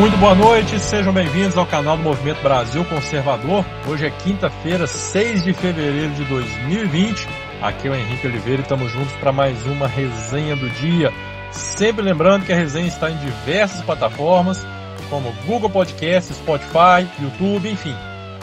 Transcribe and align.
Muito 0.00 0.16
boa 0.16 0.34
noite, 0.34 0.80
sejam 0.80 1.12
bem-vindos 1.12 1.58
ao 1.58 1.66
canal 1.66 1.94
do 1.94 2.02
Movimento 2.02 2.42
Brasil 2.42 2.82
Conservador. 2.86 3.66
Hoje 3.86 4.06
é 4.06 4.10
quinta-feira, 4.10 4.86
6 4.86 5.44
de 5.44 5.52
fevereiro 5.52 6.14
de 6.14 6.24
2020. 6.24 7.28
Aqui 7.60 7.86
é 7.86 7.90
o 7.90 7.94
Henrique 7.94 8.26
Oliveira 8.26 8.60
e 8.60 8.62
estamos 8.62 8.90
juntos 8.90 9.12
para 9.16 9.30
mais 9.30 9.66
uma 9.66 9.86
resenha 9.86 10.56
do 10.56 10.70
dia. 10.70 11.12
Sempre 11.52 12.00
lembrando 12.00 12.46
que 12.46 12.52
a 12.52 12.56
resenha 12.56 12.88
está 12.88 13.10
em 13.10 13.18
diversas 13.18 13.82
plataformas, 13.82 14.66
como 15.10 15.34
Google 15.44 15.68
Podcast, 15.68 16.32
Spotify, 16.32 17.06
YouTube, 17.20 17.68
enfim. 17.68 17.94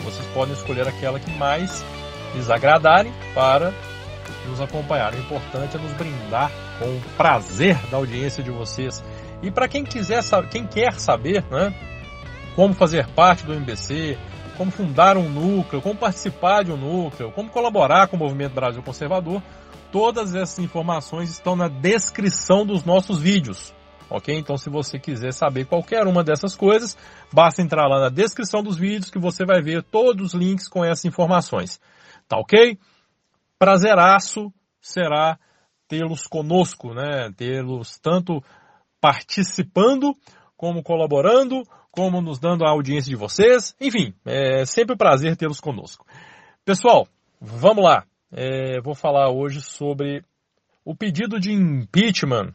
Vocês 0.04 0.27
podem 0.35 0.54
escolher 0.54 0.88
aquela 0.88 1.20
que 1.20 1.32
mais 1.40 1.84
lhes 2.35 2.52
agradarem 2.52 3.12
para 3.34 3.74
nos 4.48 4.62
acompanhar. 4.62 5.12
O 5.12 5.18
importante 5.18 5.76
é 5.76 5.80
nos 5.80 5.91
brindar 5.94 6.52
com 6.77 6.85
o 6.85 7.02
prazer 7.18 7.76
da 7.90 7.98
audiência 7.98 8.44
de 8.44 8.52
vocês. 8.52 9.04
E 9.41 9.52
para 9.52 9.68
quem 9.68 9.84
quiser, 9.84 10.22
quem 10.50 10.66
quer 10.66 11.00
saber, 11.00 11.44
né, 11.52 11.73
como 12.55 12.73
fazer 12.73 13.08
parte 13.09 13.46
do 13.46 13.54
MBC, 13.54 14.18
como 14.58 14.72
fundar 14.72 15.16
um 15.16 15.30
núcleo, 15.30 15.82
como 15.82 15.96
participar 15.96 16.63
de 16.63 16.72
um 16.72 16.77
núcleo, 16.77 17.32
como 17.32 17.50
colaborar 17.50 18.08
com 18.08 18.16
o 18.16 18.20
Movimento 18.20 18.55
Brasil 18.55 18.82
Conservador, 18.82 19.41
todas 19.91 20.34
essas 20.34 20.58
informações 20.60 21.30
estão 21.30 21.55
na 21.55 21.68
descrição 21.68 22.66
dos 22.66 22.84
nossos 22.84 23.20
vídeos. 23.20 23.73
Ok? 24.10 24.36
Então, 24.36 24.58
se 24.58 24.70
você 24.70 24.98
quiser 24.98 25.34
saber 25.34 25.66
qualquer 25.66 26.08
uma 26.08 26.24
dessas 26.24 26.55
coisas, 26.55 26.98
basta 27.32 27.62
entrar 27.62 27.88
lá 27.88 27.99
na 27.99 28.10
descrição 28.10 28.63
dos 28.63 28.77
vídeos 28.77 29.12
que 29.12 29.20
você 29.20 29.46
vai 29.46 29.62
ver 29.62 29.84
todos 29.84 30.27
os 30.27 30.34
links 30.34 30.68
com 30.68 30.84
essas 30.84 31.05
informações. 31.05 31.80
Tá 32.27 32.38
ok? 32.38 32.80
Prazeraço 33.60 34.52
será 34.82 35.38
tê-los 35.88 36.26
conosco, 36.26 36.93
né? 36.93 37.32
Tê-los 37.35 37.99
tanto 37.99 38.41
participando, 38.99 40.15
como 40.55 40.84
colaborando, 40.84 41.63
como 41.91 42.21
nos 42.21 42.40
dando 42.40 42.65
a 42.65 42.70
audiência 42.70 43.09
de 43.09 43.15
vocês. 43.15 43.76
Enfim, 43.79 44.13
é 44.26 44.65
sempre 44.65 44.95
um 44.95 44.98
prazer 44.98 45.35
tê-los 45.35 45.59
conosco. 45.59 46.05
Pessoal, 46.63 47.07
vamos 47.40 47.84
lá. 47.84 48.05
É, 48.31 48.81
vou 48.81 48.93
falar 48.93 49.31
hoje 49.31 49.62
sobre 49.62 50.23
o 50.84 50.95
pedido 50.95 51.40
de 51.40 51.51
impeachment 51.51 52.53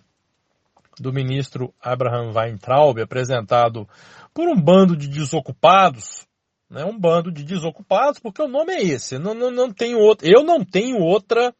do 0.98 1.12
ministro 1.12 1.72
Abraham 1.80 2.32
Weintraub, 2.34 3.00
apresentado 3.00 3.88
por 4.34 4.48
um 4.48 4.60
bando 4.60 4.96
de 4.96 5.08
desocupados, 5.08 6.26
né, 6.68 6.84
um 6.84 6.98
bando 6.98 7.30
de 7.30 7.42
desocupados, 7.44 8.18
porque 8.18 8.42
o 8.42 8.48
nome 8.48 8.72
é 8.72 8.82
esse. 8.82 9.18
Não, 9.18 9.34
não, 9.34 9.50
não 9.50 9.72
tenho 9.72 9.98
outro, 9.98 10.26
eu 10.26 10.42
não 10.42 10.64
tenho 10.64 10.98
outra 10.98 11.54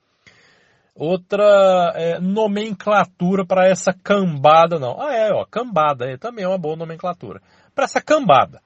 outra 0.95 1.93
é, 1.95 2.19
nomenclatura 2.21 3.45
para 3.47 3.67
essa 3.67 3.93
cambada, 3.93 4.79
não. 4.79 5.01
Ah, 5.01 5.15
é, 5.15 5.33
ó, 5.33 5.45
cambada, 5.45 6.07
é, 6.07 6.17
também 6.17 6.45
é 6.45 6.49
uma 6.49 6.59
boa 6.59 6.77
nomenclatura. 6.77 7.41
Para 7.75 7.85
essa 7.85 8.01
cambada, 8.01 8.63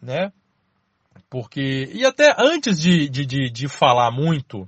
né? 0.00 0.32
Porque, 1.28 1.90
e 1.92 2.04
até 2.06 2.34
antes 2.38 2.80
de, 2.80 3.08
de, 3.08 3.26
de, 3.26 3.50
de 3.50 3.68
falar 3.68 4.10
muito 4.10 4.66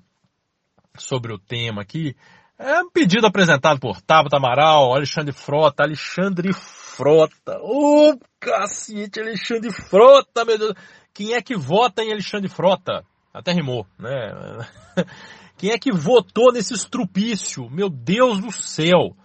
sobre 0.99 1.33
o 1.33 1.39
tema 1.39 1.83
aqui, 1.83 2.15
é 2.59 2.83
um 2.83 2.91
pedido 2.91 3.27
apresentado 3.27 3.81
por 3.81 4.03
Tabata 4.03 4.37
Amaral, 4.37 4.93
Alexandre 4.93 5.33
Frota, 5.33 5.83
Alexandre 5.83 6.53
Frota, 6.53 7.59
ô 7.63 8.11
oh, 8.11 8.19
cacete, 8.39 9.21
Alexandre 9.21 9.73
Frota, 9.73 10.45
meu 10.45 10.59
Deus, 10.59 10.75
quem 11.15 11.33
é 11.33 11.41
que 11.41 11.57
vota 11.57 12.03
em 12.03 12.13
Alexandre 12.13 12.51
Frota? 12.51 13.03
Até 13.33 13.53
rimou, 13.53 13.87
né? 13.99 14.33
Quem 15.57 15.71
é 15.71 15.79
que 15.79 15.93
votou 15.93 16.53
nesse 16.53 16.75
estrupício? 16.75 17.69
Meu 17.71 17.89
Deus 17.89 18.41
do 18.41 18.51
céu! 18.51 19.17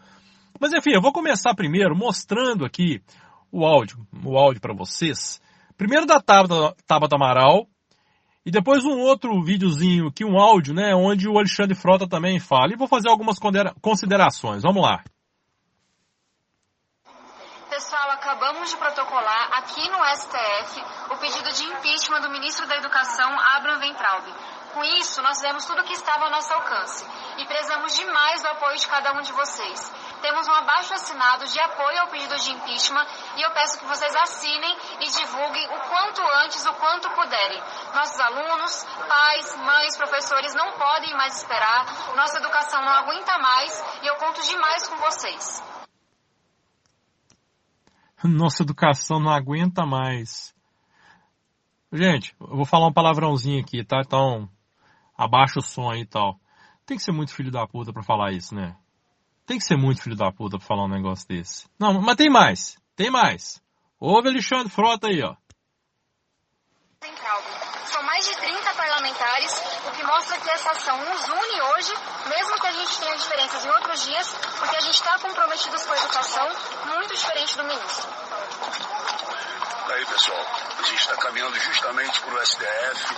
Mas 0.60 0.74
enfim, 0.74 0.92
eu 0.94 1.02
vou 1.02 1.12
começar 1.12 1.54
primeiro 1.56 1.96
mostrando 1.96 2.66
aqui 2.66 3.02
o 3.52 3.66
áudio, 3.66 4.06
o 4.24 4.38
áudio 4.38 4.62
para 4.62 4.74
vocês. 4.74 5.42
Primeiro 5.78 6.06
da 6.06 6.22
Tabata, 6.22 6.76
Tabata 6.86 7.16
Amaral 7.16 7.68
e 8.46 8.52
depois 8.52 8.86
um 8.86 9.00
outro 9.00 9.42
videozinho 9.42 10.08
aqui, 10.08 10.24
um 10.24 10.40
áudio, 10.40 10.74
né, 10.74 10.94
onde 10.94 11.28
o 11.28 11.38
Alexandre 11.38 11.76
Frota 11.76 12.08
também 12.08 12.40
fala. 12.40 12.74
E 12.74 12.78
vou 12.78 12.88
fazer 12.88 13.10
algumas 13.10 13.38
considerações. 13.82 14.62
Vamos 14.62 14.84
lá. 14.84 15.04
Pessoal, 17.70 18.05
acabamos 18.16 18.70
de 18.70 18.78
protocolar 18.78 19.50
aqui 19.58 19.90
no 19.90 20.04
STF 20.16 20.84
o 21.10 21.18
pedido 21.18 21.52
de 21.52 21.64
impeachment 21.66 22.22
do 22.22 22.30
ministro 22.30 22.66
da 22.66 22.78
Educação, 22.78 23.30
Abraham 23.56 23.80
Ventralbe. 23.80 24.34
Com 24.74 24.84
isso, 24.84 25.22
nós 25.22 25.38
fizemos 25.38 25.64
tudo 25.66 25.82
o 25.82 25.86
que 25.86 25.94
estava 25.94 26.26
ao 26.26 26.32
nosso 26.32 26.52
alcance 26.54 27.06
e 27.38 27.46
prezamos 27.46 27.96
demais 27.96 28.42
do 28.42 28.50
apoio 28.50 28.78
de 28.78 28.88
cada 28.88 29.14
um 29.14 29.22
de 29.22 29.32
vocês. 29.32 29.92
Temos 30.22 30.48
um 30.48 30.54
abaixo 30.54 30.94
assinado 30.94 31.46
de 31.46 31.60
apoio 31.60 32.02
ao 32.02 32.08
pedido 32.08 32.36
de 32.36 32.52
impeachment 32.52 33.08
e 33.38 33.42
eu 33.42 33.52
peço 33.52 33.80
que 33.80 33.86
vocês 33.86 34.14
assinem 34.16 34.78
e 35.00 35.08
divulguem 35.08 35.68
o 35.68 35.80
quanto 35.90 36.22
antes, 36.44 36.66
o 36.66 36.74
quanto 36.74 37.10
puderem. 37.12 37.62
Nossos 37.94 38.20
alunos, 38.20 38.84
pais, 39.08 39.56
mães, 39.58 39.98
professores 39.98 40.54
não 40.56 40.72
podem 40.74 41.14
mais 41.16 41.38
esperar, 41.38 41.86
nossa 42.16 42.38
educação 42.38 42.82
não 42.82 42.94
aguenta 42.94 43.38
mais 43.38 43.84
e 44.02 44.08
eu 44.08 44.16
conto 44.16 44.42
demais 44.42 44.88
com 44.88 44.96
vocês. 44.98 45.75
Nossa 48.24 48.64
educação 48.64 49.20
não 49.20 49.32
aguenta 49.32 49.86
mais. 49.86 50.56
Gente, 51.92 52.36
eu 52.40 52.56
vou 52.56 52.66
falar 52.66 52.88
um 52.88 52.94
palavrãozinho 52.94 53.62
aqui, 53.62 53.84
tá? 53.84 54.02
Então, 54.06 54.50
abaixa 55.18 55.60
o 55.60 55.62
som 55.62 55.90
aí 55.90 56.02
e 56.02 56.06
tal. 56.06 56.40
Tem 56.86 56.98
que 56.98 57.04
ser 57.04 57.12
muito 57.12 57.34
filho 57.34 57.52
da 57.52 57.66
puta 57.66 57.94
pra 57.94 58.04
falar 58.04 58.32
isso, 58.32 58.54
né? 58.54 58.76
Tem 59.46 59.58
que 59.58 59.64
ser 59.64 59.78
muito 59.78 60.02
filho 60.02 60.16
da 60.16 60.32
puta 60.32 60.58
pra 60.58 60.68
falar 60.68 60.86
um 60.86 60.90
negócio 60.90 61.28
desse. 61.28 61.68
Não, 61.80 62.02
mas 62.02 62.16
tem 62.16 62.30
mais. 62.30 62.78
Tem 62.96 63.10
mais. 63.10 63.62
Ouve 64.00 64.30
Alexandre 64.30 64.70
Frota 64.70 65.08
aí, 65.08 65.22
ó. 65.22 65.36
São 67.86 68.04
mais 68.04 68.26
de 68.26 68.36
30 68.36 68.74
parlamentares, 68.74 69.52
o 69.88 69.92
que 69.92 69.95
mostra 70.06 70.40
que 70.40 70.50
essa 70.50 70.72
ação 70.72 70.98
nos 70.98 71.28
une 71.28 71.62
hoje, 71.62 71.94
mesmo 72.28 72.60
que 72.60 72.68
a 72.68 72.72
gente 72.72 72.98
tenha 73.00 73.18
diferenças 73.18 73.66
em 73.66 73.70
outros 73.70 74.04
dias, 74.04 74.34
porque 74.60 74.76
a 74.76 74.82
gente 74.82 74.94
está 74.94 75.20
comprometidos 75.20 75.84
com 75.84 75.94
a 75.94 75.98
educação, 75.98 76.50
muito 76.86 77.16
diferente 77.16 77.58
do 77.58 77.64
ministro. 77.64 78.10
Aí, 79.88 80.06
pessoal, 80.06 80.46
a 80.80 80.84
gente 80.84 81.00
está 81.00 81.16
caminhando 81.18 81.60
justamente 81.60 82.20
para 82.22 82.34
o 82.34 82.46
STF, 82.46 83.16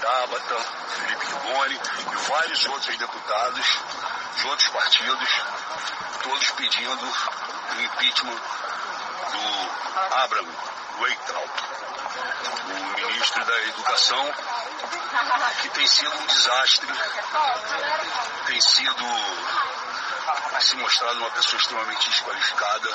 Tabata, 0.00 0.56
Felipe 0.88 1.26
Rigoni 1.26 1.80
e 2.12 2.16
vários 2.30 2.66
outros 2.66 2.96
deputados 2.96 3.78
de 4.36 4.46
outros 4.46 4.68
partidos, 4.68 5.30
todos 6.22 6.50
pedindo 6.52 7.06
o 7.06 7.80
impeachment 7.80 8.40
do 9.32 10.14
Abraham 10.14 10.48
Weintraub, 11.00 11.50
o 12.68 12.96
ministro 12.96 13.44
da 13.44 13.62
Educação, 13.64 14.34
que 15.62 15.68
tem 15.70 15.86
sido 15.86 16.16
um 16.16 16.26
desastre, 16.26 16.88
tem 18.46 18.60
sido 18.60 19.04
se 20.60 20.76
mostrado 20.76 21.18
uma 21.18 21.30
pessoa 21.30 21.60
extremamente 21.60 22.08
desqualificada, 22.08 22.88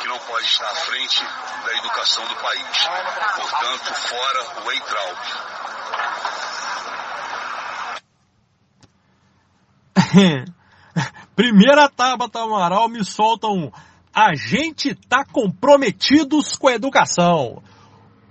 que 0.00 0.08
não 0.08 0.18
pode 0.20 0.46
estar 0.46 0.70
à 0.70 0.74
frente 0.74 1.24
da 1.64 1.72
educação 1.78 2.24
do 2.26 2.36
país. 2.36 2.86
Portanto, 3.34 3.94
fora 3.94 4.42
o 4.60 4.66
Weintraub. 4.66 5.18
Primeira 11.34 11.88
Tabata 11.88 12.40
Amaral 12.40 12.88
me 12.88 13.04
solta 13.04 13.48
um. 13.48 13.70
A 14.18 14.34
gente 14.34 14.94
tá 14.94 15.26
comprometidos 15.26 16.56
com 16.56 16.68
a 16.68 16.72
educação. 16.72 17.62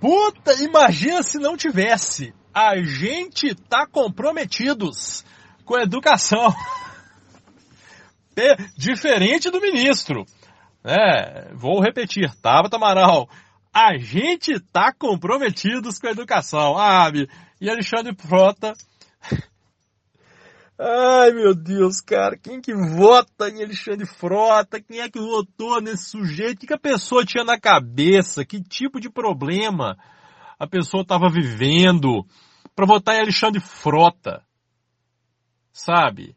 Puta, 0.00 0.52
imagina 0.54 1.22
se 1.22 1.38
não 1.38 1.56
tivesse. 1.56 2.34
A 2.52 2.76
gente 2.82 3.54
tá 3.54 3.86
comprometidos 3.86 5.24
com 5.64 5.76
a 5.76 5.82
educação. 5.84 6.52
Diferente 8.76 9.48
do 9.48 9.60
ministro. 9.60 10.26
É, 10.82 11.54
vou 11.54 11.80
repetir, 11.80 12.34
Tabata 12.42 12.74
Amaral. 12.74 13.30
A 13.72 13.96
gente 13.96 14.58
tá 14.58 14.92
comprometidos 14.92 16.00
com 16.00 16.08
a 16.08 16.10
educação. 16.10 16.76
Ah, 16.76 17.12
e 17.60 17.70
Alexandre 17.70 18.12
Frota 18.18 18.72
Ai, 20.78 21.32
meu 21.32 21.54
Deus, 21.54 22.02
cara, 22.02 22.36
quem 22.36 22.60
que 22.60 22.74
vota 22.74 23.48
em 23.48 23.62
Alexandre 23.64 24.06
Frota? 24.06 24.78
Quem 24.78 25.00
é 25.00 25.08
que 25.08 25.18
votou 25.18 25.80
nesse 25.80 26.10
sujeito? 26.10 26.56
O 26.56 26.60
que, 26.60 26.66
que 26.66 26.74
a 26.74 26.78
pessoa 26.78 27.24
tinha 27.24 27.44
na 27.44 27.58
cabeça? 27.58 28.44
Que 28.44 28.62
tipo 28.62 29.00
de 29.00 29.08
problema 29.08 29.96
a 30.58 30.66
pessoa 30.66 31.02
estava 31.02 31.30
vivendo 31.30 32.26
para 32.74 32.84
votar 32.84 33.14
em 33.14 33.20
Alexandre 33.20 33.58
Frota? 33.58 34.44
Sabe? 35.72 36.36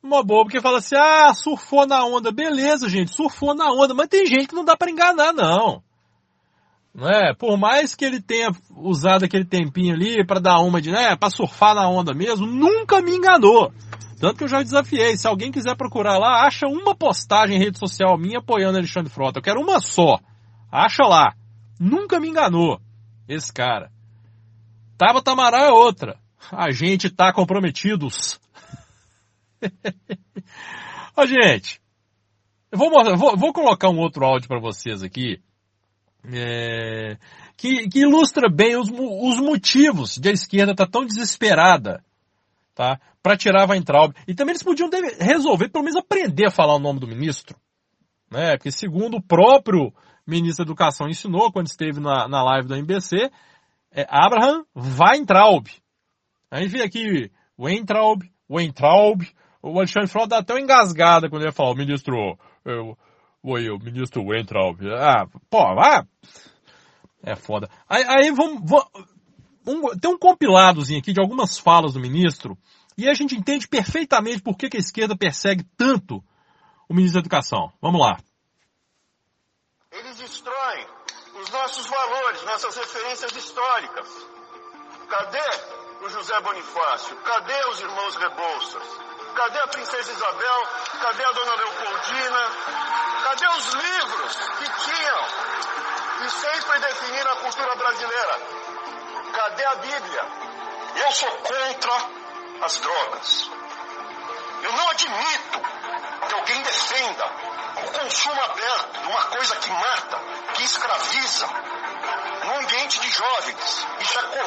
Uma 0.00 0.22
boa, 0.22 0.44
porque 0.44 0.60
fala 0.60 0.78
assim, 0.78 0.94
ah, 0.96 1.34
surfou 1.34 1.84
na 1.84 2.04
onda. 2.04 2.30
Beleza, 2.30 2.88
gente, 2.88 3.10
surfou 3.10 3.54
na 3.54 3.72
onda, 3.72 3.92
mas 3.92 4.06
tem 4.06 4.24
gente 4.24 4.48
que 4.48 4.54
não 4.54 4.64
dá 4.64 4.76
para 4.76 4.90
enganar, 4.90 5.32
não. 5.32 5.82
Não 6.98 7.08
é? 7.08 7.32
Por 7.32 7.56
mais 7.56 7.94
que 7.94 8.04
ele 8.04 8.20
tenha 8.20 8.50
usado 8.74 9.24
aquele 9.24 9.44
tempinho 9.44 9.94
ali 9.94 10.26
para 10.26 10.40
dar 10.40 10.58
uma 10.58 10.82
de, 10.82 10.90
né, 10.90 11.14
para 11.14 11.30
surfar 11.30 11.72
na 11.72 11.88
onda 11.88 12.12
mesmo, 12.12 12.44
nunca 12.44 13.00
me 13.00 13.14
enganou. 13.14 13.72
Tanto 14.18 14.38
que 14.38 14.42
eu 14.42 14.48
já 14.48 14.64
desafiei, 14.64 15.16
se 15.16 15.28
alguém 15.28 15.52
quiser 15.52 15.76
procurar 15.76 16.18
lá, 16.18 16.44
acha 16.44 16.66
uma 16.66 16.96
postagem 16.96 17.54
em 17.54 17.60
rede 17.60 17.78
social 17.78 18.18
minha 18.18 18.40
apoiando 18.40 18.78
Alexandre 18.78 19.12
Frota. 19.12 19.38
Eu 19.38 19.42
quero 19.44 19.60
uma 19.60 19.80
só. 19.80 20.18
Acha 20.72 21.04
lá. 21.04 21.34
Nunca 21.78 22.18
me 22.18 22.28
enganou. 22.28 22.80
Esse 23.28 23.52
cara. 23.52 23.92
Tava 24.96 25.22
Tamaral 25.22 25.66
é 25.66 25.70
outra. 25.70 26.18
A 26.50 26.72
gente 26.72 27.10
tá 27.10 27.32
comprometidos. 27.32 28.40
Ó, 31.16 31.24
gente. 31.24 31.80
Eu 32.72 32.78
vou, 32.78 32.90
vou, 32.90 33.36
vou, 33.36 33.52
colocar 33.52 33.88
um 33.88 33.98
outro 33.98 34.24
áudio 34.24 34.48
para 34.48 34.58
vocês 34.58 35.04
aqui. 35.04 35.40
É, 36.24 37.16
que, 37.56 37.88
que, 37.88 38.00
ilustra 38.00 38.48
bem 38.50 38.76
os, 38.76 38.88
os 38.90 39.40
motivos 39.40 40.18
de 40.18 40.28
a 40.28 40.32
esquerda 40.32 40.72
estar 40.72 40.86
tá 40.86 40.90
tão 40.90 41.06
desesperada 41.06 42.04
tá, 42.74 43.00
para 43.22 43.36
tirar 43.36 43.68
Weintraub. 43.68 44.14
E 44.26 44.34
também 44.34 44.52
eles 44.52 44.62
podiam 44.62 44.90
resolver, 45.20 45.68
pelo 45.68 45.84
menos 45.84 45.98
aprender 45.98 46.46
a 46.46 46.50
falar 46.50 46.74
o 46.74 46.80
nome 46.80 47.00
do 47.00 47.06
ministro. 47.06 47.56
Né? 48.30 48.56
Porque 48.56 48.70
segundo 48.70 49.16
o 49.16 49.22
próprio 49.22 49.92
ministro 50.26 50.64
da 50.64 50.68
Educação 50.70 51.08
ensinou 51.08 51.50
quando 51.52 51.66
esteve 51.66 52.00
na, 52.00 52.28
na 52.28 52.42
live 52.42 52.68
da 52.68 52.78
MBC, 52.78 53.30
é 53.92 54.06
Abraham 54.08 54.64
Weintraub. 54.76 55.66
A 56.50 56.60
gente 56.60 56.70
vê 56.70 56.82
aqui 56.82 57.30
Weintraub, 57.58 58.22
Weintraub, 58.50 59.22
o 59.62 59.78
Alexandre 59.78 60.08
Frota 60.08 60.28
dá 60.28 60.38
até 60.38 60.54
uma 60.54 60.60
engasgada 60.60 61.28
quando 61.28 61.42
ele 61.42 61.52
fala, 61.52 61.72
o 61.72 61.76
ministro, 61.76 62.38
eu, 62.64 62.96
oi, 63.42 63.70
o 63.70 63.78
ministro 63.78 64.24
Weintraub. 64.24 64.80
Ah, 64.92 65.26
pô, 65.48 65.62
ah, 65.62 66.06
é 67.22 67.34
foda. 67.36 67.68
Aí, 67.88 68.04
aí 68.04 68.30
vamos, 68.30 68.62
vamos 68.64 68.88
um, 69.68 69.98
tem 69.98 70.10
um 70.10 70.18
compiladozinho 70.18 70.98
aqui 70.98 71.12
de 71.12 71.20
algumas 71.20 71.58
falas 71.58 71.92
do 71.92 72.00
ministro, 72.00 72.56
e 72.96 73.08
a 73.08 73.14
gente 73.14 73.36
entende 73.36 73.68
perfeitamente 73.68 74.40
por 74.40 74.56
que, 74.56 74.70
que 74.70 74.78
a 74.78 74.80
esquerda 74.80 75.16
persegue 75.16 75.62
tanto 75.76 76.24
o 76.88 76.94
ministro 76.94 77.20
da 77.20 77.26
Educação. 77.26 77.70
Vamos 77.80 78.00
lá. 78.00 78.18
Eles 79.92 80.16
destroem 80.16 80.86
os 81.40 81.50
nossos 81.50 81.86
valores, 81.86 82.44
nossas 82.44 82.76
referências 82.76 83.36
históricas. 83.36 84.08
Cadê 85.08 86.04
o 86.04 86.08
José 86.08 86.40
Bonifácio? 86.40 87.16
Cadê 87.18 87.68
os 87.70 87.80
irmãos 87.80 88.16
Rebouças? 88.16 89.17
Cadê 89.38 89.60
a 89.60 89.68
princesa 89.68 90.10
Isabel? 90.10 90.66
Cadê 91.00 91.24
a 91.24 91.30
dona 91.30 91.54
Leopoldina? 91.54 92.50
Cadê 93.22 93.46
os 93.46 93.66
livros 93.72 94.36
que 94.58 94.70
tinham 94.82 95.24
e 96.24 96.30
sempre 96.30 96.78
definiram 96.80 97.30
a 97.30 97.36
cultura 97.36 97.76
brasileira? 97.76 98.40
Cadê 99.32 99.64
a 99.64 99.74
Bíblia? 99.76 100.26
Eu 100.96 101.12
sou 101.12 101.30
contra 101.30 101.92
as 102.62 102.78
drogas. 102.78 103.50
Eu 104.64 104.72
não 104.72 104.90
admito 104.90 105.60
que 106.28 106.34
alguém 106.34 106.62
defenda 106.62 107.32
o 107.76 107.92
consumo 107.92 108.42
aberto 108.42 109.00
de 109.02 109.06
uma 109.06 109.22
coisa 109.22 109.54
que 109.54 109.70
mata, 109.70 110.20
que 110.54 110.64
escraviza, 110.64 111.46
no 112.44 112.56
ambiente 112.56 112.98
de 112.98 113.08
jovens. 113.08 113.86
Isso 114.00 114.18
é. 114.18 114.37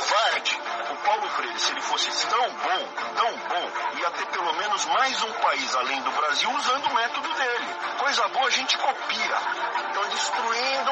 Paulo 1.32 1.38
Freire, 1.38 1.60
se 1.60 1.72
ele 1.72 1.82
fosse 1.82 2.28
tão 2.28 2.50
bom, 2.50 2.88
tão 3.16 3.32
bom, 3.32 3.72
ia 4.00 4.12
ter 4.12 4.26
pelo 4.28 4.54
menos 4.54 4.86
mais 4.86 5.22
um 5.22 5.34
país 5.34 5.76
além 5.76 6.02
do 6.02 6.12
Brasil 6.12 6.52
usando 6.52 6.86
o 6.86 6.94
método 6.94 7.34
dele. 7.34 7.76
Coisa 8.00 8.28
boa 8.30 8.48
a 8.48 8.50
gente 8.50 8.78
copia. 8.78 9.38
Estão 9.88 10.10
destruindo 10.10 10.92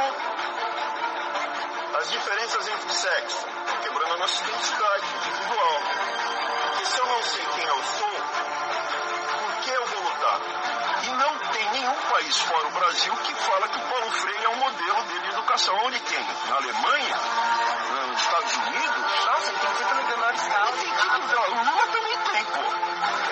as 1.99 2.11
diferenças 2.11 2.67
entre 2.67 2.93
sexo, 2.93 3.45
quebrando 3.81 4.13
a 4.13 4.17
nossa 4.17 4.43
identidade 4.43 5.05
individual. 5.15 5.81
Porque 6.63 6.85
se 6.85 6.99
eu 6.99 7.05
não 7.05 7.23
sei 7.23 7.45
quem 7.55 7.65
eu 7.65 7.83
sou, 7.83 8.28
que 9.69 9.75
eu 9.75 9.85
vou 9.85 10.01
lutar? 10.01 10.39
E 11.03 11.09
não 11.09 11.37
tem 11.51 11.69
nenhum 11.71 12.01
país 12.09 12.37
fora 12.39 12.67
o 12.67 12.71
Brasil 12.71 13.15
que 13.17 13.35
fala 13.35 13.67
que 13.67 13.77
o 13.77 13.81
Paulo 13.81 14.11
Freire 14.11 14.45
é 14.45 14.49
um 14.49 14.55
modelo 14.55 15.03
dele 15.03 15.19
de 15.19 15.29
educação. 15.29 15.75
Onde 15.85 15.99
tem? 15.99 16.25
Na 16.49 16.55
Alemanha? 16.55 17.15
Nos 18.07 18.19
Estados 18.19 18.53
Unidos? 18.57 19.25
Nossa, 19.25 19.49
ele 19.49 19.59
tem 19.59 19.73
título 19.73 20.03
de 20.03 20.13
honoris 20.13 20.47
causa. 20.47 20.77
Tem 20.77 20.91
título 20.91 21.27
de 21.27 21.35
O 21.35 21.63
Lula 21.63 21.87
também 21.87 22.17
tem, 22.17 22.45
pô. 22.45 22.61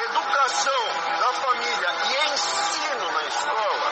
Educação 0.09 0.83
da 1.19 1.33
família 1.33 1.89
e 2.05 2.33
ensino 2.33 3.11
na 3.11 3.23
escola 3.23 3.87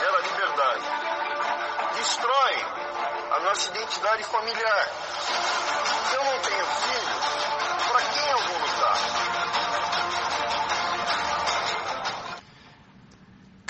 era 0.00 0.20
liberdade. 0.20 0.84
Destrói 1.96 2.66
a 3.32 3.40
nossa 3.40 3.68
identidade 3.68 4.24
familiar. 4.24 4.88
Se 6.08 6.14
eu 6.14 6.24
não 6.24 6.38
tenho 6.38 6.66
filho, 6.66 7.20
para 7.88 8.00
quem 8.00 8.30
eu 8.30 8.38
vou 8.38 8.58
lutar? 8.58 9.29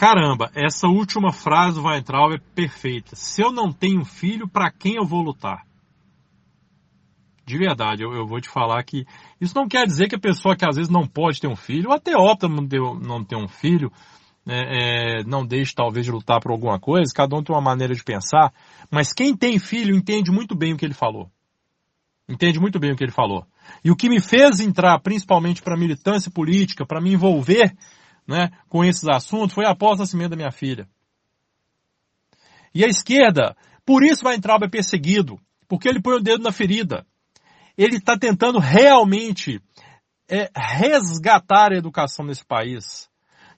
Caramba, 0.01 0.51
essa 0.55 0.89
última 0.89 1.31
frase 1.31 1.75
do 1.75 1.87
Weintraub 1.87 2.33
é 2.33 2.39
perfeita. 2.55 3.15
Se 3.15 3.43
eu 3.43 3.53
não 3.53 3.71
tenho 3.71 4.03
filho, 4.03 4.49
para 4.49 4.71
quem 4.71 4.95
eu 4.95 5.05
vou 5.05 5.21
lutar? 5.21 5.67
De 7.45 7.59
verdade, 7.59 8.03
eu, 8.03 8.11
eu, 8.15 8.27
vou 8.27 8.41
te 8.41 8.49
falar 8.49 8.83
que 8.83 9.05
isso 9.39 9.55
não 9.55 9.69
quer 9.69 9.87
dizer 9.87 10.09
que 10.09 10.15
a 10.15 10.19
pessoa 10.19 10.57
que 10.57 10.65
às 10.65 10.77
vezes 10.77 10.91
não 10.91 11.07
pode 11.07 11.39
ter 11.39 11.49
um 11.49 11.55
filho, 11.55 11.91
ou 11.91 11.95
até 11.95 12.17
opta 12.17 12.49
não 12.49 13.23
ter, 13.23 13.37
um 13.37 13.47
filho, 13.47 13.93
é, 14.49 15.19
é, 15.19 15.25
não 15.25 15.45
deixe 15.45 15.75
talvez 15.75 16.07
de 16.07 16.13
lutar 16.13 16.41
por 16.41 16.51
alguma 16.51 16.81
coisa, 16.81 17.13
cada 17.15 17.37
um 17.37 17.43
tem 17.43 17.55
uma 17.55 17.61
maneira 17.61 17.95
de 17.95 18.03
pensar, 18.03 18.55
mas 18.91 19.13
quem 19.13 19.37
tem 19.37 19.59
filho 19.59 19.95
entende 19.95 20.31
muito 20.31 20.57
bem 20.57 20.73
o 20.73 20.79
que 20.79 20.87
ele 20.87 20.95
falou. 20.95 21.31
Entende 22.27 22.59
muito 22.59 22.79
bem 22.79 22.91
o 22.91 22.97
que 22.97 23.05
ele 23.05 23.13
falou. 23.13 23.45
E 23.85 23.91
o 23.91 23.97
que 23.97 24.09
me 24.09 24.19
fez 24.19 24.61
entrar, 24.61 24.99
principalmente 25.01 25.61
para 25.61 25.77
militância 25.77 26.31
política, 26.31 26.87
para 26.87 27.03
me 27.03 27.13
envolver 27.13 27.77
né, 28.31 28.53
com 28.69 28.85
esses 28.85 29.07
assuntos 29.09 29.53
foi 29.53 29.67
após 29.67 29.99
o 29.99 30.03
nascimento 30.03 30.31
da 30.31 30.37
minha 30.37 30.53
filha. 30.53 30.89
E 32.73 32.85
a 32.85 32.89
esquerda, 32.89 33.57
por 33.85 34.05
isso 34.05 34.23
vai 34.23 34.37
entrar 34.37 34.63
é 34.63 34.69
perseguido, 34.69 35.37
porque 35.69 35.89
ele 35.89 36.01
põe 36.01 36.15
o 36.15 36.23
dedo 36.23 36.45
na 36.45 36.53
ferida. 36.53 37.05
Ele 37.77 37.97
está 37.97 38.17
tentando 38.17 38.61
realmente 38.61 39.61
é, 40.29 40.49
resgatar 40.55 41.73
a 41.73 41.77
educação 41.77 42.25
nesse 42.25 42.45
país. 42.45 43.11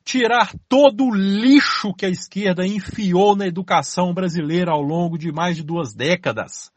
Tirar 0.05 0.53
todo 0.69 1.05
o 1.05 1.15
lixo 1.15 1.93
que 1.93 2.07
a 2.07 2.09
esquerda 2.09 2.67
enfiou 2.67 3.37
na 3.37 3.47
educação 3.47 4.15
brasileira 4.15 4.73
ao 4.73 4.81
longo 4.81 5.19
de 5.19 5.31
mais 5.31 5.57
de 5.57 5.63
duas 5.63 5.95
décadas. 5.95 6.73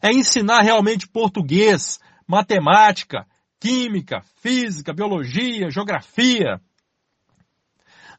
É 0.00 0.10
ensinar 0.10 0.62
realmente 0.62 1.06
português, 1.06 1.98
matemática, 2.26 3.26
química, 3.60 4.22
física, 4.36 4.92
biologia, 4.92 5.70
geografia. 5.70 6.60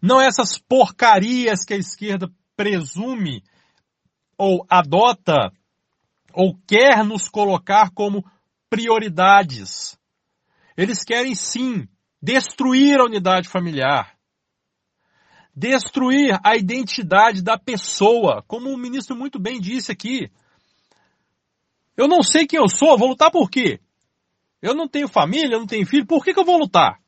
Não 0.01 0.21
essas 0.21 0.57
porcarias 0.57 1.65
que 1.65 1.73
a 1.73 1.77
esquerda 1.77 2.29
presume 2.55 3.43
ou 4.37 4.65
adota 4.69 5.51
ou 6.33 6.57
quer 6.67 7.03
nos 7.03 7.27
colocar 7.27 7.91
como 7.91 8.23
prioridades. 8.69 9.97
Eles 10.77 11.03
querem 11.03 11.35
sim 11.35 11.87
destruir 12.21 12.99
a 12.99 13.05
unidade 13.05 13.49
familiar, 13.49 14.15
destruir 15.55 16.39
a 16.43 16.55
identidade 16.55 17.41
da 17.41 17.57
pessoa, 17.57 18.43
como 18.47 18.69
o 18.69 18.77
ministro 18.77 19.15
muito 19.15 19.39
bem 19.39 19.59
disse 19.59 19.91
aqui. 19.91 20.31
Eu 21.97 22.07
não 22.07 22.21
sei 22.23 22.47
quem 22.47 22.59
eu 22.59 22.69
sou, 22.69 22.97
vou 22.97 23.09
lutar 23.09 23.31
por 23.31 23.49
quê? 23.49 23.81
Eu 24.61 24.73
não 24.73 24.87
tenho 24.87 25.07
família, 25.07 25.55
eu 25.55 25.59
não 25.59 25.67
tenho 25.67 25.85
filho, 25.85 26.05
por 26.05 26.23
que, 26.23 26.33
que 26.33 26.39
eu 26.39 26.45
vou 26.45 26.57
lutar? 26.57 26.99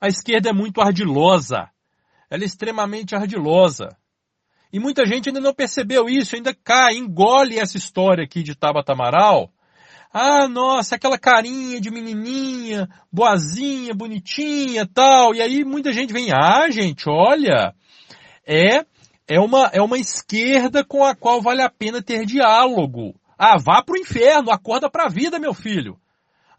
A 0.00 0.08
esquerda 0.08 0.50
é 0.50 0.52
muito 0.52 0.80
ardilosa. 0.80 1.70
Ela 2.28 2.42
é 2.42 2.46
extremamente 2.46 3.14
ardilosa. 3.14 3.96
E 4.72 4.80
muita 4.80 5.06
gente 5.06 5.28
ainda 5.28 5.40
não 5.40 5.54
percebeu 5.54 6.08
isso, 6.08 6.34
ainda 6.34 6.52
cai, 6.52 6.96
engole 6.96 7.58
essa 7.58 7.76
história 7.76 8.24
aqui 8.24 8.42
de 8.42 8.56
Tabata 8.56 8.92
Amaral. 8.92 9.52
Ah, 10.12 10.48
nossa, 10.48 10.96
aquela 10.96 11.18
carinha 11.18 11.80
de 11.80 11.90
menininha, 11.90 12.88
boazinha, 13.10 13.94
bonitinha, 13.94 14.86
tal. 14.86 15.34
E 15.34 15.40
aí 15.40 15.64
muita 15.64 15.92
gente 15.92 16.12
vem, 16.12 16.32
ah, 16.32 16.68
gente, 16.70 17.08
olha, 17.08 17.74
é 18.46 18.84
é 19.26 19.40
uma 19.40 19.70
é 19.72 19.80
uma 19.80 19.98
esquerda 19.98 20.84
com 20.84 21.04
a 21.04 21.14
qual 21.14 21.40
vale 21.40 21.62
a 21.62 21.70
pena 21.70 22.02
ter 22.02 22.26
diálogo. 22.26 23.14
Ah, 23.38 23.56
vá 23.58 23.82
pro 23.82 23.98
inferno, 23.98 24.50
acorda 24.50 24.90
pra 24.90 25.08
vida, 25.08 25.38
meu 25.38 25.54
filho. 25.54 26.00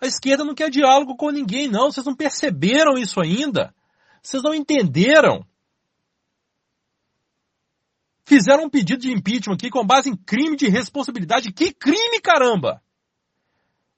A 0.01 0.05
esquerda 0.05 0.43
não 0.43 0.53
quer 0.53 0.69
diálogo 0.69 1.15
com 1.15 1.31
ninguém, 1.31 1.67
não. 1.67 1.91
Vocês 1.91 2.05
não 2.05 2.15
perceberam 2.15 2.97
isso 2.97 3.19
ainda. 3.21 3.73
Vocês 4.21 4.43
não 4.43 4.53
entenderam. 4.53 5.45
Fizeram 8.25 8.65
um 8.65 8.69
pedido 8.69 9.01
de 9.01 9.11
impeachment 9.11 9.53
aqui 9.53 9.69
com 9.69 9.85
base 9.85 10.09
em 10.09 10.15
crime 10.15 10.57
de 10.57 10.67
responsabilidade. 10.67 11.51
Que 11.53 11.71
crime, 11.71 12.19
caramba! 12.21 12.81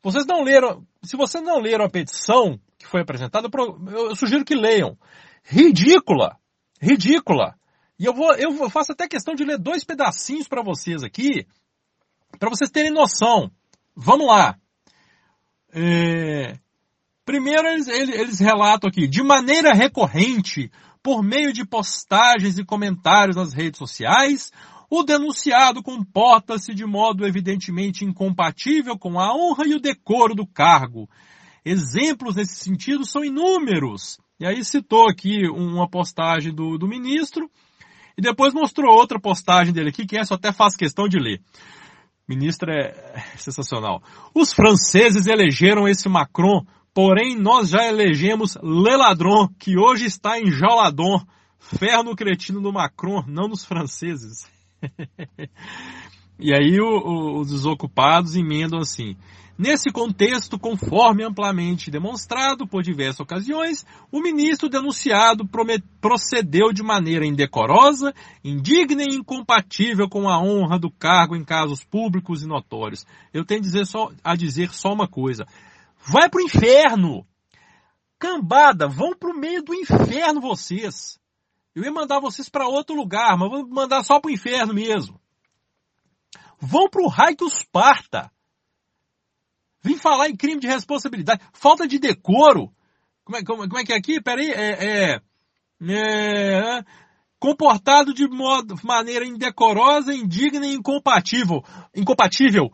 Vocês 0.03 0.25
não 0.25 0.43
leram. 0.43 0.85
Se 1.03 1.15
vocês 1.15 1.43
não 1.43 1.59
leram 1.59 1.85
a 1.85 1.89
petição 1.89 2.59
que 2.77 2.85
foi 2.85 3.01
apresentada, 3.01 3.49
eu 3.91 4.15
sugiro 4.15 4.45
que 4.45 4.53
leiam. 4.53 4.97
Ridícula! 5.43 6.37
Ridícula! 6.79 7.55
E 7.97 8.05
eu 8.05 8.13
vou, 8.13 8.35
eu 8.35 8.69
faço 8.69 8.91
até 8.91 9.07
questão 9.07 9.33
de 9.33 9.43
ler 9.43 9.57
dois 9.57 9.83
pedacinhos 9.83 10.47
para 10.47 10.61
vocês 10.61 11.03
aqui, 11.03 11.47
para 12.39 12.49
vocês 12.49 12.69
terem 12.69 12.91
noção, 12.91 13.51
vamos 13.95 14.27
lá. 14.27 14.57
É... 15.73 16.57
Primeiro, 17.25 17.67
eles, 17.67 17.87
eles 17.87 18.39
relatam 18.39 18.89
aqui, 18.89 19.07
de 19.07 19.21
maneira 19.21 19.73
recorrente, 19.73 20.71
por 21.03 21.21
meio 21.21 21.51
de 21.51 21.65
postagens 21.65 22.57
e 22.57 22.65
comentários 22.65 23.35
nas 23.35 23.53
redes 23.53 23.77
sociais, 23.77 24.51
o 24.89 25.03
denunciado 25.03 25.83
comporta-se 25.83 26.73
de 26.73 26.85
modo 26.85 27.25
evidentemente 27.25 28.05
incompatível 28.05 28.97
com 28.97 29.19
a 29.19 29.35
honra 29.35 29.65
e 29.67 29.75
o 29.75 29.79
decoro 29.79 30.33
do 30.33 30.47
cargo. 30.47 31.09
Exemplos 31.65 32.35
nesse 32.35 32.55
sentido 32.55 33.05
são 33.05 33.23
inúmeros. 33.23 34.17
E 34.39 34.45
aí 34.45 34.63
citou 34.63 35.09
aqui 35.09 35.47
uma 35.49 35.89
postagem 35.89 36.53
do, 36.53 36.77
do 36.77 36.87
ministro 36.87 37.49
e 38.17 38.21
depois 38.21 38.53
mostrou 38.53 38.95
outra 38.95 39.19
postagem 39.19 39.73
dele 39.73 39.89
aqui, 39.89 40.05
que 40.05 40.17
essa 40.17 40.33
eu 40.33 40.37
até 40.37 40.51
faço 40.53 40.77
questão 40.77 41.07
de 41.07 41.19
ler. 41.19 41.41
Ministro 42.27 42.69
é 42.71 42.93
sensacional. 43.37 44.03
Os 44.33 44.51
franceses 44.51 45.27
elegeram 45.27 45.87
esse 45.87 46.09
Macron, 46.09 46.65
porém 46.93 47.37
nós 47.37 47.69
já 47.69 47.85
elegemos 47.85 48.57
Le 48.61 48.97
Ladron, 48.97 49.47
que 49.57 49.79
hoje 49.79 50.05
está 50.05 50.37
em 50.39 50.51
Joladon. 50.51 51.21
Ferro 51.59 52.03
no 52.03 52.15
cretino 52.15 52.61
do 52.61 52.73
Macron, 52.73 53.23
não 53.27 53.47
nos 53.47 53.63
franceses. 53.65 54.45
e 56.37 56.53
aí 56.53 56.79
o, 56.79 56.85
o, 56.85 57.39
os 57.39 57.49
desocupados 57.49 58.35
emendam 58.35 58.79
assim. 58.79 59.15
Nesse 59.57 59.89
contexto, 59.89 60.59
conforme 60.59 61.23
amplamente 61.23 61.89
demonstrado 61.89 62.67
por 62.67 62.83
diversas 62.83 63.21
ocasiões, 63.21 63.83
o 64.11 64.21
ministro 64.21 64.69
denunciado 64.69 65.49
procedeu 65.99 66.71
de 66.71 66.83
maneira 66.83 67.25
indecorosa, 67.25 68.13
indigna 68.43 69.01
e 69.01 69.15
incompatível 69.15 70.07
com 70.07 70.29
a 70.29 70.39
honra 70.39 70.77
do 70.77 70.91
cargo 70.91 71.35
em 71.35 71.43
casos 71.43 71.83
públicos 71.83 72.43
e 72.43 72.47
notórios. 72.47 73.03
Eu 73.33 73.43
tenho 73.43 73.59
a 73.59 73.63
dizer 73.63 73.87
só, 73.87 74.11
a 74.23 74.35
dizer 74.35 74.71
só 74.71 74.93
uma 74.93 75.07
coisa. 75.07 75.43
Vai 76.05 76.29
pro 76.29 76.39
inferno! 76.39 77.25
Cambada, 78.19 78.87
vão 78.87 79.15
pro 79.17 79.35
meio 79.35 79.63
do 79.63 79.73
inferno 79.73 80.39
vocês! 80.39 81.19
Eu 81.73 81.83
ia 81.83 81.91
mandar 81.91 82.19
vocês 82.19 82.47
para 82.47 82.67
outro 82.67 82.95
lugar, 82.95 83.35
mas 83.37 83.49
vou 83.49 83.67
mandar 83.67 84.03
só 84.03 84.19
pro 84.19 84.31
inferno 84.31 84.73
mesmo. 84.73 85.19
Vão 86.59 86.87
pro 86.89 87.07
raio 87.07 87.35
que 87.35 87.43
os 87.43 87.63
parta! 87.63 88.31
Vim 89.87 89.97
falar 89.97 90.27
em 90.27 90.35
crime 90.35 90.59
de 90.59 90.67
responsabilidade. 90.67 91.41
Falta 91.53 91.87
de 91.87 91.97
decoro. 91.97 92.69
Como 93.23 93.37
é, 93.37 93.43
como, 93.43 93.69
como 93.69 93.79
é 93.79 93.85
que 93.85 93.93
é 93.93 93.95
aqui? 93.95 94.21
Peraí. 94.21 94.51
É, 94.51 95.13
é, 95.13 95.21
é, 95.89 96.85
comportado 97.39 98.13
de 98.13 98.27
modo, 98.27 98.75
maneira 98.83 99.25
indecorosa, 99.25 100.13
indigna 100.13 100.67
e 100.67 100.73
incompatível. 100.73 101.63
Incompatível. 101.95 102.69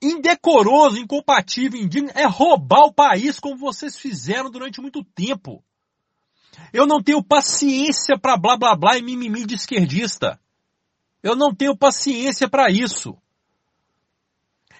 Indecoroso, 0.00 0.96
incompatível, 0.96 1.80
indigno 1.80 2.10
é 2.14 2.24
roubar 2.24 2.84
o 2.84 2.92
país 2.92 3.40
como 3.40 3.56
vocês 3.56 3.96
fizeram 3.96 4.48
durante 4.48 4.80
muito 4.80 5.02
tempo. 5.02 5.64
Eu 6.72 6.86
não 6.86 7.02
tenho 7.02 7.20
paciência 7.20 8.16
para 8.16 8.36
blá 8.36 8.56
blá 8.56 8.76
blá 8.76 8.96
e 8.96 9.02
mimimi 9.02 9.44
de 9.44 9.56
esquerdista. 9.56 10.38
Eu 11.20 11.34
não 11.34 11.52
tenho 11.52 11.76
paciência 11.76 12.48
para 12.48 12.70
isso. 12.70 13.16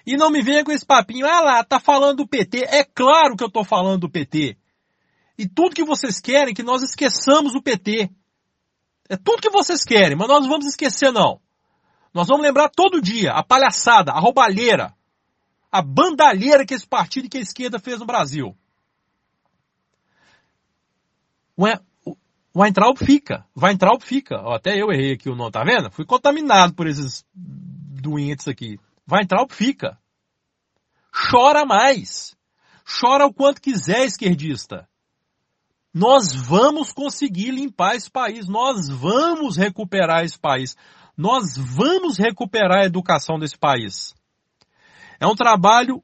E 0.07 0.15
não 0.15 0.31
me 0.31 0.41
venha 0.41 0.63
com 0.63 0.71
esse 0.71 0.85
papinho, 0.85 1.27
ah 1.27 1.41
lá, 1.41 1.63
tá 1.65 1.81
falando 1.81 2.19
do 2.19 2.27
PT. 2.27 2.63
É 2.63 2.85
claro 2.85 3.35
que 3.35 3.43
eu 3.43 3.51
tô 3.51 3.65
falando 3.65 3.99
do 3.99 4.09
PT. 4.09 4.57
E 5.37 5.45
tudo 5.45 5.75
que 5.75 5.83
vocês 5.83 6.21
querem 6.21 6.53
é 6.53 6.55
que 6.55 6.63
nós 6.63 6.81
esqueçamos 6.81 7.53
o 7.53 7.61
PT. 7.61 8.09
É 9.09 9.17
tudo 9.17 9.41
que 9.41 9.49
vocês 9.49 9.83
querem, 9.83 10.17
mas 10.17 10.29
nós 10.29 10.43
não 10.43 10.49
vamos 10.49 10.65
esquecer 10.65 11.11
não. 11.11 11.41
Nós 12.13 12.29
vamos 12.29 12.41
lembrar 12.41 12.69
todo 12.69 13.01
dia 13.01 13.33
a 13.33 13.43
palhaçada, 13.43 14.13
a 14.13 14.19
roubalheira, 14.19 14.95
a 15.69 15.81
bandalheira 15.81 16.65
que 16.65 16.73
esse 16.73 16.87
partido 16.87 17.25
e 17.25 17.29
que 17.29 17.37
a 17.37 17.41
esquerda 17.41 17.77
fez 17.77 17.99
no 17.99 18.05
Brasil. 18.05 18.55
O 21.57 22.61
Weintraub 22.61 22.97
fica. 22.97 23.45
Weintraub 23.61 24.01
fica. 24.01 24.37
Até 24.55 24.81
eu 24.81 24.89
errei 24.89 25.11
aqui 25.11 25.29
o 25.29 25.35
nome, 25.35 25.51
tá 25.51 25.65
vendo? 25.65 25.91
Fui 25.91 26.05
contaminado 26.05 26.73
por 26.73 26.87
esses 26.87 27.25
doentes 27.35 28.47
aqui. 28.47 28.79
Weintraub 29.09 29.51
fica. 29.51 29.97
Chora 31.31 31.65
mais. 31.65 32.35
Chora 32.99 33.25
o 33.25 33.33
quanto 33.33 33.61
quiser, 33.61 34.05
esquerdista. 34.05 34.87
Nós 35.93 36.33
vamos 36.33 36.91
conseguir 36.91 37.51
limpar 37.51 37.95
esse 37.95 38.09
país. 38.09 38.47
Nós 38.47 38.87
vamos 38.89 39.57
recuperar 39.57 40.23
esse 40.23 40.37
país. 40.37 40.75
Nós 41.15 41.57
vamos 41.57 42.17
recuperar 42.17 42.83
a 42.83 42.85
educação 42.85 43.39
desse 43.39 43.57
país. 43.57 44.13
É 45.19 45.25
um 45.25 45.35
trabalho 45.35 46.03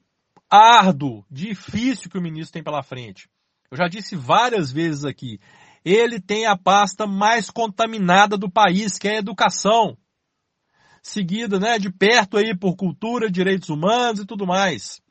árduo, 0.49 1.23
difícil 1.29 2.09
que 2.09 2.17
o 2.17 2.21
ministro 2.21 2.53
tem 2.53 2.63
pela 2.63 2.81
frente. 2.81 3.29
Eu 3.69 3.77
já 3.77 3.87
disse 3.87 4.15
várias 4.15 4.71
vezes 4.71 5.05
aqui. 5.05 5.39
Ele 5.85 6.19
tem 6.19 6.45
a 6.45 6.57
pasta 6.57 7.05
mais 7.05 7.49
contaminada 7.51 8.37
do 8.37 8.49
país, 8.49 8.97
que 8.97 9.07
é 9.07 9.15
a 9.15 9.19
educação 9.19 9.97
seguida, 11.03 11.59
né, 11.59 11.77
de 11.77 11.91
perto 11.91 12.37
aí 12.37 12.57
por 12.57 12.77
cultura, 12.77 13.29
direitos 13.29 13.69
humanos 13.69 14.21
e 14.21 14.25
tudo 14.25 14.47
mais. 14.47 15.01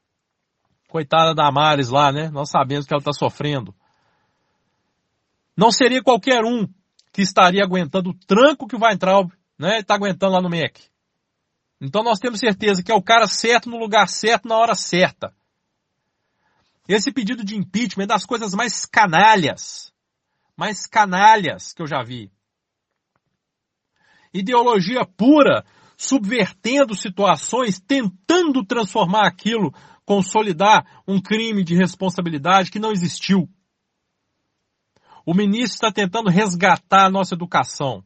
Coitada 0.88 1.34
da 1.34 1.46
Amares 1.46 1.90
lá, 1.90 2.10
né? 2.10 2.30
Nós 2.30 2.50
sabemos 2.50 2.86
que 2.86 2.94
ela 2.94 3.00
está 3.00 3.12
sofrendo. 3.12 3.74
Não 5.56 5.70
seria 5.70 6.02
qualquer 6.02 6.44
um 6.44 6.66
que 7.12 7.20
estaria 7.20 7.62
aguentando 7.62 8.10
o 8.10 8.14
tranco 8.26 8.66
que 8.66 8.74
o 8.74 8.82
Weintraub, 8.82 9.30
né, 9.58 9.80
está 9.80 9.94
aguentando 9.94 10.32
lá 10.32 10.40
no 10.40 10.48
MEC. 10.48 10.82
Então 11.78 12.02
nós 12.02 12.18
temos 12.18 12.40
certeza 12.40 12.82
que 12.82 12.90
é 12.90 12.94
o 12.94 13.02
cara 13.02 13.26
certo 13.26 13.68
no 13.68 13.76
lugar 13.76 14.08
certo 14.08 14.48
na 14.48 14.56
hora 14.56 14.74
certa. 14.74 15.34
Esse 16.88 17.12
pedido 17.12 17.44
de 17.44 17.56
impeachment 17.56 18.04
é 18.04 18.08
das 18.08 18.24
coisas 18.24 18.54
mais 18.54 18.86
canalhas, 18.86 19.92
mais 20.56 20.86
canalhas 20.86 21.72
que 21.72 21.82
eu 21.82 21.86
já 21.86 22.02
vi. 22.02 22.30
Ideologia 24.32 25.04
pura 25.04 25.64
subvertendo 26.02 26.96
situações, 26.96 27.78
tentando 27.78 28.64
transformar 28.64 29.24
aquilo, 29.24 29.72
consolidar 30.04 30.84
um 31.06 31.20
crime 31.20 31.62
de 31.62 31.76
responsabilidade 31.76 32.72
que 32.72 32.80
não 32.80 32.90
existiu. 32.90 33.48
O 35.24 35.32
ministro 35.32 35.74
está 35.74 35.92
tentando 35.92 36.28
resgatar 36.28 37.06
a 37.06 37.10
nossa 37.10 37.36
educação, 37.36 38.02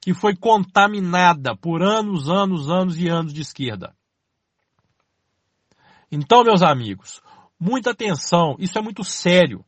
que 0.00 0.12
foi 0.12 0.34
contaminada 0.34 1.56
por 1.56 1.80
anos, 1.80 2.28
anos, 2.28 2.68
anos 2.68 2.98
e 2.98 3.08
anos 3.08 3.32
de 3.32 3.40
esquerda. 3.40 3.94
Então, 6.10 6.42
meus 6.42 6.60
amigos, 6.60 7.22
muita 7.58 7.92
atenção, 7.92 8.56
isso 8.58 8.76
é 8.76 8.82
muito 8.82 9.04
sério. 9.04 9.64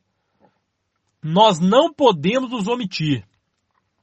Nós 1.23 1.61
não 1.61 1.95
podemos 1.95 2.51
nos 2.51 2.67
omitir. 2.67 3.25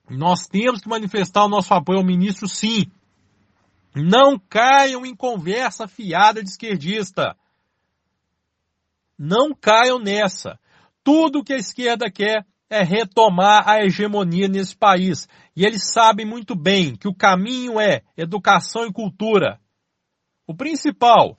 Nós 0.10 0.48
temos 0.48 0.80
que 0.80 0.88
manifestar 0.88 1.44
o 1.44 1.50
nosso 1.50 1.74
apoio 1.74 2.00
ao 2.00 2.06
ministro, 2.06 2.48
sim. 2.48 2.89
Não 3.96 4.38
caiam 4.38 5.06
em 5.06 5.16
conversa 5.16 5.88
fiada 5.88 6.44
de 6.44 6.50
esquerdista. 6.50 7.38
Não 9.18 9.56
caiam 9.56 9.98
nessa. 9.98 10.60
Tudo 11.02 11.44
que 11.44 11.54
a 11.54 11.58
esquerda 11.58 12.12
quer 12.12 12.46
é 12.70 12.84
retomar 12.84 13.70
a 13.70 13.82
hegemonia 13.84 14.50
nesse 14.50 14.75
país. 14.75 15.30
E 15.56 15.66
eles 15.66 15.92
sabem 15.94 16.25
muito 16.25 16.56
bem 16.56 16.96
que 16.96 17.08
o 17.08 17.16
caminho 17.16 17.80
é 17.80 18.02
educação 18.18 18.86
e 18.86 18.92
cultura. 18.92 19.62
O 20.46 20.54
principal. 20.54 21.38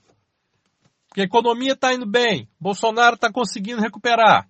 Que 1.12 1.20
a 1.20 1.24
economia 1.24 1.72
está 1.72 1.92
indo 1.92 2.06
bem. 2.06 2.48
Bolsonaro 2.58 3.16
está 3.16 3.30
conseguindo 3.30 3.82
recuperar. 3.82 4.48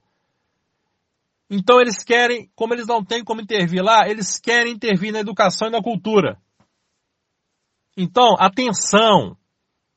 Então 1.51 1.81
eles 1.81 2.05
querem, 2.05 2.51
como 2.55 2.75
eles 2.75 2.87
não 2.87 3.05
têm 3.05 3.25
como 3.25 3.41
intervir 3.41 3.83
lá, 3.83 4.09
eles 4.09 4.39
querem 4.39 4.73
intervir 4.73 5.13
na 5.13 5.21
educação 5.21 5.69
e 5.69 5.73
na 5.73 5.83
cultura. 5.83 6.41
Então, 7.97 8.35
atenção! 8.39 9.37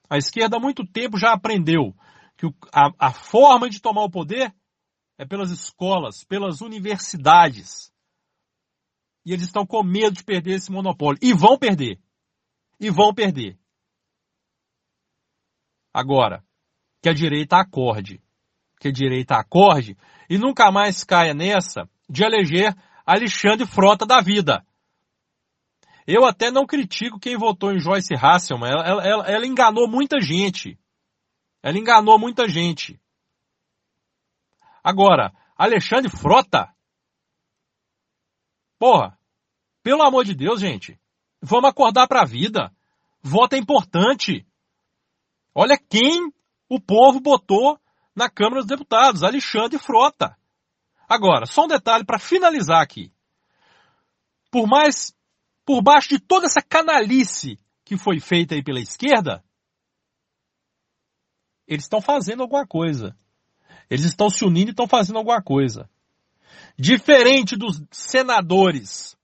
A 0.09 0.17
esquerda 0.17 0.57
há 0.57 0.59
muito 0.59 0.85
tempo 0.85 1.17
já 1.17 1.33
aprendeu 1.33 1.93
que 2.37 2.47
a, 2.73 2.91
a 2.97 3.11
forma 3.11 3.69
de 3.69 3.81
tomar 3.81 4.03
o 4.03 4.09
poder 4.09 4.53
é 5.17 5.25
pelas 5.25 5.51
escolas, 5.51 6.23
pelas 6.23 6.61
universidades. 6.61 7.91
E 9.25 9.33
eles 9.33 9.45
estão 9.45 9.65
com 9.65 9.83
medo 9.83 10.15
de 10.15 10.23
perder 10.23 10.53
esse 10.55 10.71
monopólio. 10.71 11.19
E 11.21 11.33
vão 11.33 11.57
perder. 11.57 11.99
E 12.79 12.89
vão 12.89 13.13
perder. 13.13 13.59
Agora, 15.93 16.43
que 17.01 17.09
a 17.09 17.13
direita 17.13 17.57
acorde. 17.57 18.23
Que 18.79 18.87
a 18.87 18.91
direita 18.91 19.35
acorde 19.35 19.97
e 20.29 20.37
nunca 20.37 20.71
mais 20.71 21.03
caia 21.03 21.33
nessa 21.33 21.89
de 22.07 22.23
eleger 22.23 22.75
Alexandre 23.05 23.65
Frota 23.65 24.05
da 24.05 24.21
vida. 24.21 24.63
Eu 26.07 26.25
até 26.25 26.49
não 26.49 26.65
critico 26.65 27.19
quem 27.19 27.37
votou 27.37 27.71
em 27.71 27.79
Joyce 27.79 28.13
Hasselman. 28.15 28.69
Ela, 28.71 29.07
ela, 29.07 29.27
ela 29.27 29.45
enganou 29.45 29.87
muita 29.87 30.19
gente. 30.19 30.79
Ela 31.61 31.77
enganou 31.77 32.17
muita 32.17 32.47
gente. 32.47 32.99
Agora, 34.83 35.33
Alexandre 35.55 36.09
Frota? 36.09 36.73
Porra, 38.77 39.19
pelo 39.83 40.03
amor 40.03 40.23
de 40.23 40.33
Deus, 40.33 40.59
gente. 40.59 40.99
Vamos 41.41 41.69
acordar 41.69 42.07
para 42.07 42.21
a 42.21 42.25
vida. 42.25 42.73
Voto 43.21 43.53
é 43.53 43.57
importante. 43.57 44.45
Olha 45.53 45.77
quem 45.77 46.33
o 46.69 46.79
povo 46.79 47.19
botou 47.19 47.79
na 48.15 48.29
Câmara 48.29 48.61
dos 48.61 48.67
Deputados, 48.67 49.23
Alexandre 49.23 49.77
Frota. 49.79 50.37
Agora, 51.07 51.45
só 51.45 51.65
um 51.65 51.67
detalhe 51.67 52.05
para 52.05 52.19
finalizar 52.19 52.81
aqui. 52.81 53.11
Por 54.51 54.67
mais, 54.67 55.13
por 55.69 55.83
baixo 55.83 56.09
de 56.09 56.19
toda 56.19 56.47
essa 56.47 56.63
canalice 56.63 57.59
que 57.85 57.95
foi 57.95 58.19
feita 58.19 58.55
aí 58.55 58.63
pela 58.63 58.79
esquerda, 58.79 59.43
eles 61.67 61.83
estão 61.83 62.01
fazendo 62.01 62.41
alguma 62.41 62.65
coisa. 62.65 63.15
Eles 63.87 64.05
estão 64.05 64.31
se 64.31 64.43
unindo 64.43 64.69
e 64.69 64.73
estão 64.73 64.87
fazendo 64.87 65.19
alguma 65.19 65.43
coisa. 65.43 65.87
Diferente 66.75 67.55
dos 67.55 67.79
senadores 67.91 69.15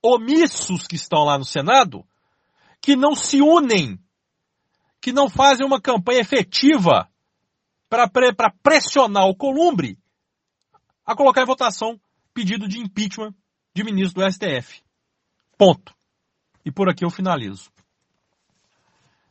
omissos 0.00 0.86
que 0.86 0.94
estão 0.94 1.24
lá 1.24 1.36
no 1.36 1.44
Senado, 1.44 2.06
que 2.80 2.94
não 2.94 3.16
se 3.16 3.42
unem, 3.42 3.98
que 5.00 5.12
não 5.12 5.28
fazem 5.28 5.66
uma 5.66 5.80
campanha 5.80 6.20
efetiva 6.20 7.10
para 7.88 8.08
pressionar 8.62 9.26
o 9.26 9.34
Columbre 9.34 9.98
a 11.04 11.16
colocar 11.16 11.42
em 11.42 11.46
votação 11.46 12.00
pedido 12.32 12.68
de 12.68 12.78
impeachment 12.78 13.34
de 13.74 13.82
ministro 13.82 14.22
do 14.22 14.32
STF. 14.32 14.86
Ponto. 15.58 15.92
E 16.64 16.70
por 16.70 16.88
aqui 16.88 17.04
eu 17.04 17.10
finalizo. 17.10 17.68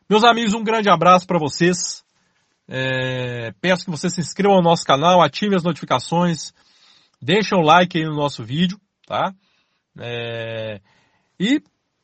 Meus 0.10 0.24
amigos, 0.24 0.53
um 0.53 0.63
grande 0.63 0.89
abraço 0.89 1.25
para 1.25 1.39
vocês. 1.39 2.03
É, 2.67 3.53
peço 3.62 3.86
que 3.86 3.91
vocês 3.91 4.13
se 4.13 4.19
inscrevam 4.19 4.57
no 4.57 4.63
nosso 4.63 4.84
canal, 4.84 5.22
ativem 5.22 5.55
as 5.55 5.63
notificações, 5.63 6.53
deixem 7.22 7.57
o 7.57 7.62
like 7.62 7.98
aí 7.98 8.03
no 8.03 8.15
nosso 8.15 8.43
vídeo, 8.43 8.77
tá? 9.05 9.34
É, 9.98 10.81
e 11.39 11.62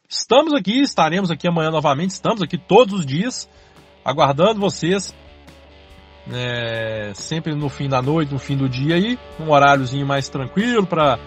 estamos 0.10 0.54
aqui, 0.54 0.80
estaremos 0.80 1.30
aqui 1.30 1.48
amanhã 1.48 1.70
novamente, 1.70 2.12
estamos 2.12 2.42
aqui 2.42 2.58
todos 2.58 3.00
os 3.00 3.06
dias, 3.06 3.50
aguardando 4.06 4.62
vocês, 4.62 5.14
é, 6.32 7.14
sempre 7.14 7.54
no 7.54 7.68
fim 7.68 7.90
da 7.90 8.02
noite, 8.02 8.32
no 8.32 8.40
fim 8.40 8.56
do 8.56 8.70
dia 8.70 8.96
aí, 8.96 9.20
um 9.40 9.50
horáriozinho 9.50 10.08
mais 10.08 10.30
tranquilo 10.30 10.88
para, 10.88 11.18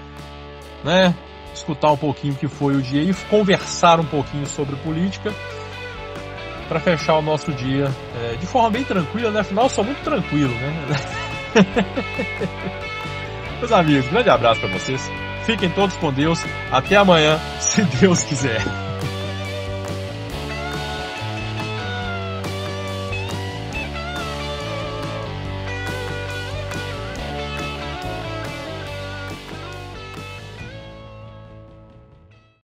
né, 0.82 1.14
escutar 1.56 1.92
um 1.92 1.96
pouquinho 1.96 2.34
o 2.34 2.36
que 2.36 2.48
foi 2.48 2.76
o 2.76 2.82
dia 2.82 3.02
e 3.02 3.14
conversar 3.28 4.00
um 4.00 4.04
pouquinho 4.04 4.46
sobre 4.46 4.76
política 4.76 5.32
para 6.68 6.80
fechar 6.80 7.16
o 7.16 7.22
nosso 7.22 7.52
dia 7.52 7.90
é, 8.20 8.36
de 8.36 8.46
forma 8.46 8.70
bem 8.70 8.84
tranquila, 8.84 9.30
né? 9.30 9.40
Afinal, 9.40 9.64
eu 9.64 9.70
sou 9.70 9.84
muito 9.84 10.02
tranquilo, 10.02 10.54
né? 10.54 10.72
Meus 13.58 13.72
amigos, 13.72 14.06
grande 14.08 14.28
abraço 14.28 14.60
para 14.60 14.70
vocês. 14.70 15.10
Fiquem 15.44 15.70
todos 15.70 15.96
com 15.96 16.12
Deus. 16.12 16.44
Até 16.70 16.96
amanhã, 16.96 17.38
se 17.60 17.82
Deus 17.82 18.22
quiser. 18.24 18.85